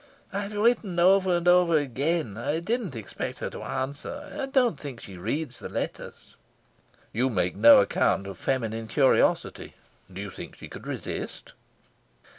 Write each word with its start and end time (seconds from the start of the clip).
"I've 0.33 0.55
written 0.55 0.97
over 0.99 1.35
and 1.35 1.47
over 1.47 1.77
again. 1.77 2.35
I 2.35 2.59
didn't 2.59 2.95
expect 2.95 3.37
her 3.37 3.51
to 3.51 3.61
answer. 3.61 4.33
I 4.35 4.47
don't 4.47 4.79
think 4.79 4.99
she 4.99 5.15
reads 5.15 5.59
the 5.59 5.69
letters." 5.69 6.35
"You 7.13 7.29
make 7.29 7.55
no 7.55 7.81
account 7.81 8.25
of 8.25 8.39
feminine 8.39 8.87
curiosity. 8.87 9.75
Do 10.11 10.19
you 10.19 10.31
think 10.31 10.55
she 10.55 10.69
could 10.69 10.87
resist?" 10.87 11.53